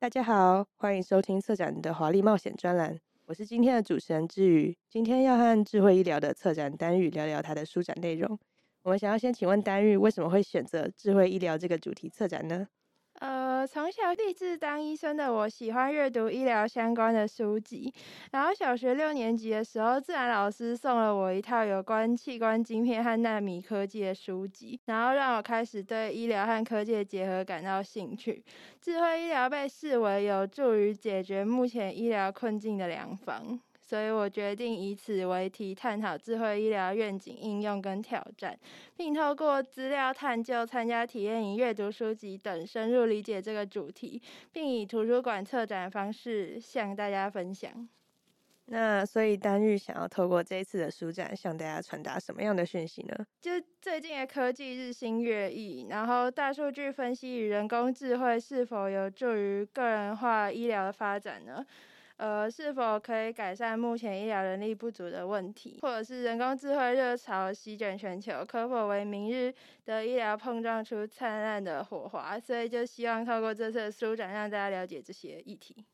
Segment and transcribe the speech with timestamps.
[0.00, 4.74] 大家好，欢迎收听策展的华丽冒险专栏，我是今天的主持人之宇。
[4.88, 8.38] 今天要和智慧医疗的策展丹玉聊聊他的书展内容。
[8.80, 12.66] 我们想要先请问丹玉，为什么会选择智慧医疗这个主题策展呢？
[13.20, 17.92] 呃，从小立志当医生的我，喜欢阅读医疗相关的书籍。
[18.32, 28.42] 然后小学六年级的时候，自然老师送了我一套有关器官晶片和纳米科技的书籍，然后让我开始对医疗和科技的结合感到兴趣。
[28.80, 33.60] 智慧医疗被视为有助于解决目前医疗困境的良方。
[33.90, 38.56] 所以我决定以此为题，探讨智慧医疗愿景、应用跟挑战，
[38.96, 47.88] 并透过资料探究、参加体验营、阅读书籍等，深入理解这个主题，并以图书馆策展的方式向大家分享。
[48.66, 53.26] 那所以丹玉想要透过这一次的书展，向大家传达什么样的讯息呢？
[53.40, 61.66] 就最近的科技日新月异，然后大数据分析与人工智慧是否有助于个人化医疗的发展呢？
[62.20, 69.50] 呃，是否可以改善目前医疗人力不足的问题，或者是人工智慧热潮席卷全球，可否为明日
[69.86, 72.38] 的医疗碰撞出灿烂的火花？
[72.38, 75.86] 所以就希望透过这次的书展，让大家了解这些议题。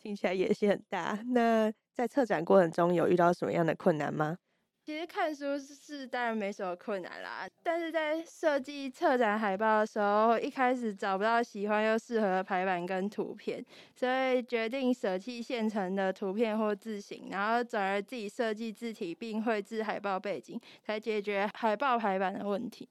[0.00, 1.16] 听起来野心很大。
[1.26, 4.38] 那在策展过程中有遇到什么样的困难吗？
[4.84, 22.88] 其实看书是当然没什么困难啦，但是在设计策展海报的时候，一开始找不到喜欢又适合的排版跟图片，所以决定舍弃现成的图片或字型，然后转而自己设计字体并绘制海报背景，才解决海报排版的问题。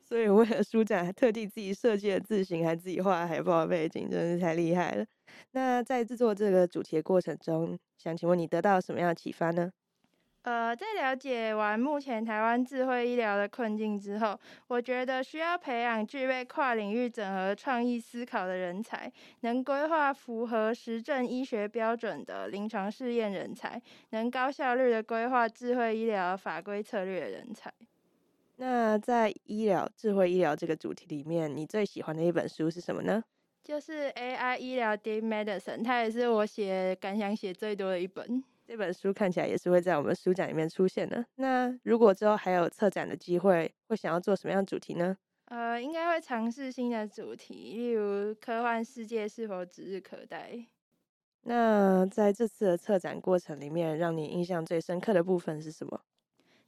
[0.00, 5.06] 所以为了书展，特地自己设计了字型，还自己画海报背景，真是太厉害了。
[5.52, 9.70] 那在制作这个主题的过程中，想请问你得到什么样的启发呢？
[10.42, 14.36] 呃，在了解完目前台湾智慧医疗的困境之后，
[14.66, 19.10] 我觉得需要培养具备跨领域整合创意思考的人才，
[19.42, 27.72] 能规划符合实证医学标准的临床试验人才，能高效率的规划智慧医疗法规策略的人才。
[28.56, 33.22] 那在医疗智慧医疗这个主题里面，你最喜欢的一本书是什么呢？
[33.62, 38.42] 就是 AI 医疗 Deep Medicine，它也是我写感想写最多的一本。
[38.64, 41.24] 这本书看起来也是会在我们书展里面出现的。
[41.36, 45.16] 那如果之后还有策展的机会，会想要做什么样的主题呢？
[45.46, 50.66] 呃，应该会尝试新的主题，例如科幻世界是否指日可待。
[51.42, 56.00] 那在这次的策展过程里面，让你印象最深刻的部分是什么？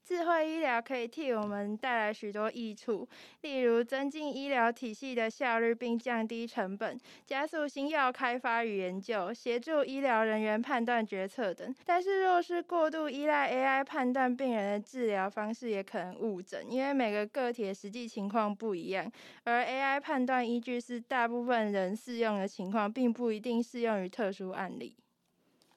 [0.05, 3.09] 智慧医疗可以替我们带来许多益处，
[3.41, 11.75] 例如增进医疗体系的效率并降低成本，加速新药开发与研究，协助医疗人员判断决策等。
[11.87, 19.11] 但是，若是过度依赖 AI 判断病人的治疗方式，也可能误诊，因为每个个体的实际情况不一样，
[19.45, 24.95] 而 AI 判断依据是大部分人适用的情况，并不一定适用于特殊案例。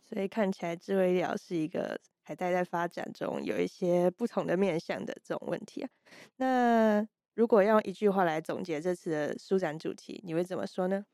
[0.04, 1.98] 所以看起来，智慧医疗是一个。
[2.28, 5.90] 还待在发展中，有一些不同的面向的这种问题啊。
[6.36, 11.06] 那如果用一句话来总结这次的书展主题，你会怎么说呢？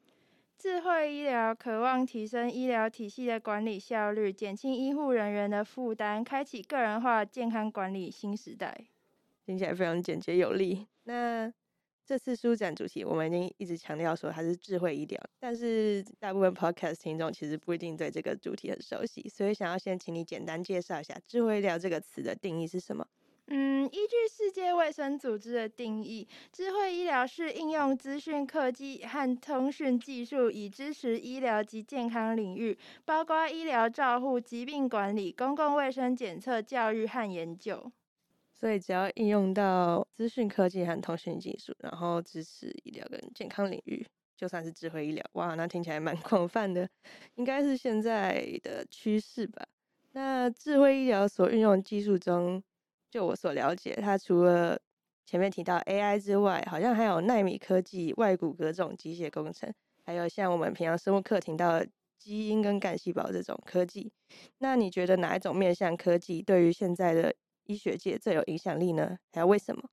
[0.58, 8.76] 智慧医疗渴望提升医疗体系的管理效率，减轻医护人员的负担，开启个人化健康管理新时代。
[9.46, 10.88] 听起来非常简洁有力。
[11.04, 11.54] 那
[12.06, 23.08] 这次书展主题，我们已经一直强调说它是智慧医疗，但是大部分 podcast 听众其实不一定对这个主题很熟悉，所以想要先请你简单介绍一下“智慧医疗”这个词的定义是什么？
[23.48, 37.92] 嗯，依据世界卫生组织的定义，智慧医疗是应用资讯科技和通讯技术，以支持医疗及健康领域，包括医疗照护、疾病管理、公共卫生检测、教育和研究。
[38.64, 44.08] 所以只要应用到资讯科技和通讯技术，然后支持医疗跟健康领域，
[44.38, 45.26] 就算是智慧医疗。
[45.34, 46.88] 哇，那听起来蛮 广泛的，
[47.36, 49.68] 应该是现在的趋势吧？
[50.14, 52.64] 那智慧医疗所运用技术中，
[53.12, 54.80] 就我所了解，它除了
[55.26, 59.70] 前面提到 AI 之外，好像还有纳米科技、外骨骼这种机械工程，
[60.06, 64.10] 还有像我们平常生物课听到的基因跟干细胞这种科技。
[64.60, 69.18] 那你觉得哪一种面向科技对于现在的医学界最有影响力呢？
[69.32, 69.90] 还有为什么？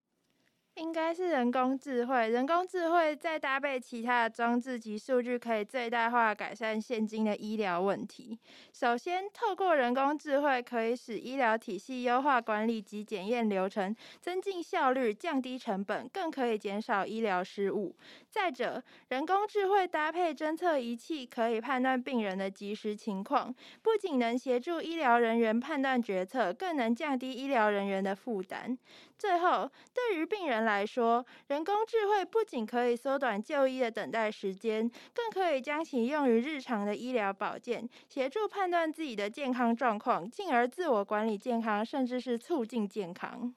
[0.80, 2.30] 应该是人工智慧。
[2.30, 8.38] 人工智慧再搭配其他的装置及数据，可以最大化改善现今的医疗问题。
[8.72, 17.94] 首先，透过人工智慧，可以使医疗体系优化管理及检验流程，增进效率，降低成本，更可以减少医疗失误。
[18.30, 28.78] 再者，人工智慧搭配侦测仪器，可以判断病人的即时情况，不仅能协助医疗人员判断决策，更能降低医疗人员的负担。
[29.18, 43.52] 最后，对于病人来来说，人工智慧不仅可以缩短就医的等待时间，更可以将其用于日常的医疗保健，协助判断自己的健康状况，进而自我管理健康，甚至是促进健康。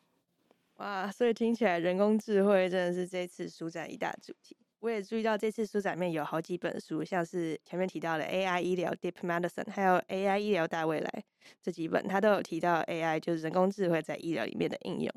[0.77, 4.57] 哇，所以听起来人工智慧真的是这次书展一大主题。
[4.79, 11.23] 我也注意到这次书展面有好几本书，像是前面提到的 AI 医疗 Deep Medicine，还有 AI 医疗大未来
[11.61, 15.13] 这几本，它都有提到 AI 就是人工智慧在医疗里面的应用。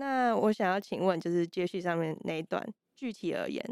[0.00, 2.66] 那我想要请问，就是接续上面那一段，
[2.96, 3.62] 具体而言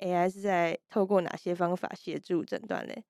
[0.00, 3.04] ，AI 是在透过哪些方法协助诊断嘞？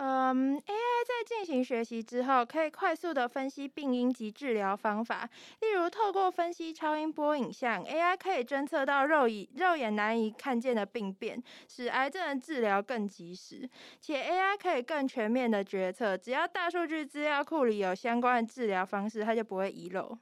[0.00, 0.62] 嗯，AI
[1.08, 5.28] 在进行学习之后，可以快速的分析病因及治疗方法。
[5.60, 13.68] 例如，透过分析超音波影像，AI 可以侦测到肉眼肉眼难以看见的病变，使癌症的治疗更及时。
[14.00, 20.16] 且 AI 可以更全面的决策，只要大数据资料库里有相关的治疗方式，它就不会遗漏。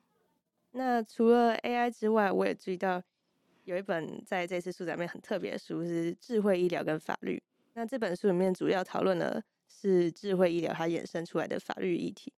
[0.79, 3.03] 那除了 AI 之外，我也注意到
[3.65, 7.39] 有一本在这次书展面很特别的书是《智慧医疗跟法律》。
[7.73, 12.31] 那这本书里面主要讨论的是智慧医疗它衍生出来的法律议题。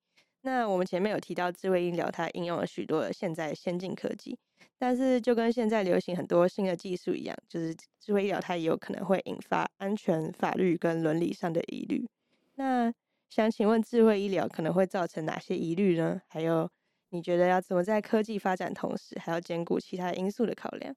[0.43, 4.39] 那我们前面有提到智慧医疗它应用了许多的现在先进科技，
[4.79, 12.09] 但是就跟现在流行很多新的技术一样，就是智慧医疗它也有可能会引发安全、法律跟伦理上的疑虑。
[12.55, 12.95] 那
[13.29, 16.23] 想请问，智慧医疗可能会造成哪些疑虑呢？
[16.29, 16.71] 还有？
[17.11, 20.95] 你觉得要怎么在科技发展同时，还要兼顾其他因素的考量？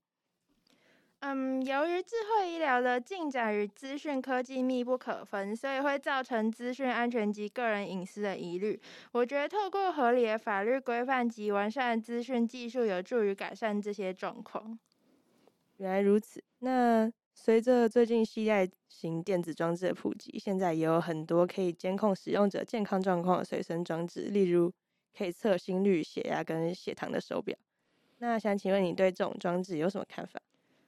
[1.24, 8.82] 嗯，由于智慧医疗的进展与资讯科技密不可分，所以会造成资讯安全及个人隐私的疑虑。
[9.12, 14.80] 我觉得透过合理的法律规范及完善的资讯技术，有助于改善这些状况。
[15.78, 16.44] 原来如此。
[16.60, 24.74] 那随着最近携带型电子装置的普及，现在也有很多可以监控使用者健康状况的随身装置，例如。
[25.18, 27.58] 可以测心率、血压跟血糖的手表。
[28.20, 30.40] 那想请问你对这种装置有什么看法？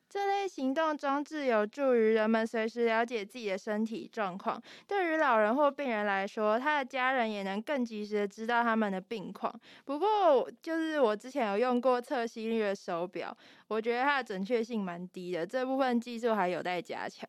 [0.07, 4.61] 这类行动装置有助于人们随时了解自己的身体状况。
[4.87, 9.51] 对于老人或病人来说，他的家人也能更及时的知道他们的病况。
[9.85, 13.35] 不过，就是我之前有用过测心率的手表，
[13.67, 17.27] 我觉得它的准确性蛮低的，这部分技术还有待加强。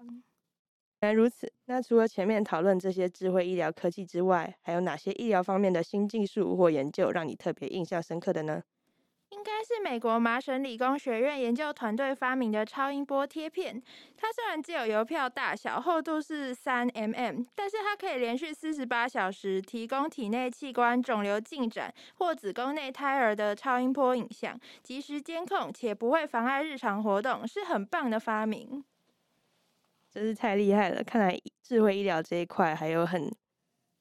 [1.05, 8.63] 原来如此，那除了前面讨论这些智慧医疗科技之外，还有哪些医疗方面的新技术或研究让你特别印象深刻的呢？
[9.29, 13.83] 应该是美国麻省理工学院研究团队发明的超音波贴片。
[14.17, 28.83] 它虽然只有邮票大小，厚度是三 mm，但是它可以连续四十八小时提供体内器官肿瘤进展或子宫内胎儿的超音波影像，及时监控且不会妨碍日常活动，是很棒的发明。
[30.15, 31.03] 真是太厉害了！
[31.03, 33.29] 看来智慧医疗这一块还有很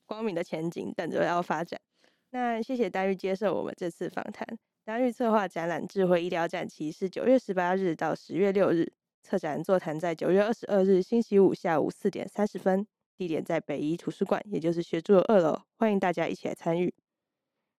[0.05, 1.81] 光明的前景等着要发展。
[2.29, 4.47] 那谢谢丹玉接受我们这次访谈。
[4.85, 8.93] 丹玉策划展览《智慧医疗展期》是九月十八日到十月六日，
[9.23, 12.85] 策展座谈在九月二十二日星期五下午四点三十分，
[13.17, 16.93] 地点在北一图书馆，也就是学驻的二楼，欢迎大家一起来参与。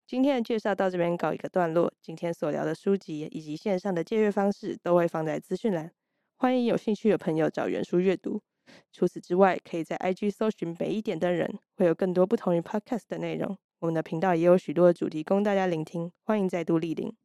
[0.09, 5.93] 今天的介绍到这边告一个段落，今天所聊的书籍以及线上的借阅方式都会放在资讯栏。
[6.45, 8.39] 欢迎有兴趣的朋友找原书阅读。
[8.93, 13.57] 除此之外，可以在 IG 搜寻“北一点的人”，会有更多不同于 Podcast 的内容。
[13.79, 17.11] 我们的频道也有许多的主题供大家聆听，欢迎再度莅临。